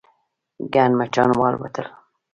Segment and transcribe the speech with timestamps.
[0.73, 1.87] ګڼ مچان والوتل.